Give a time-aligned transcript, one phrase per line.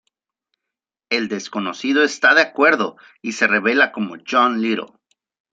[1.11, 4.93] El desconocido está de acuerdo y se revela como John Little.